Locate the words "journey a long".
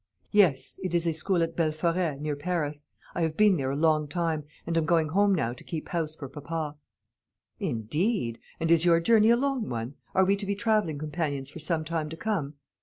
8.99-9.69